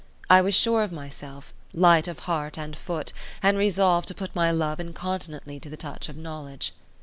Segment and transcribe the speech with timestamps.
[0.31, 3.13] I was sure of myself, light of heart and foot,
[3.43, 6.73] and resolved to put my love incontinently to the touch of knowledge.